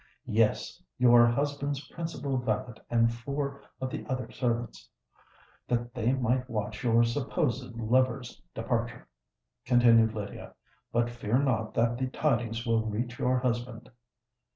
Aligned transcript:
"Yes—your 0.25 1.27
husband's 1.27 1.87
principal 1.89 2.35
valet 2.39 2.73
and 2.89 3.13
four 3.13 3.61
of 3.79 3.91
the 3.91 4.03
other 4.07 4.31
servants, 4.31 4.89
that 5.67 5.93
they 5.93 6.11
might 6.11 6.49
watch 6.49 6.83
your 6.83 7.03
supposed 7.03 7.75
lover's 7.77 8.41
departure," 8.55 9.07
continued 9.63 10.15
Lydia. 10.15 10.55
"But 10.91 11.11
fear 11.11 11.37
not 11.37 11.75
that 11.75 11.99
the 11.99 12.07
tidings 12.07 12.65
will 12.65 12.83
reach 12.87 13.19
your 13.19 13.37
husband. 13.41 13.91